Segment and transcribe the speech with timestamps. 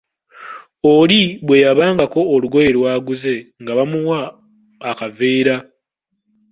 [0.95, 4.19] Oli bwe yabangako olugoye lwaguze nga bamuwa
[4.89, 5.55] akaveera.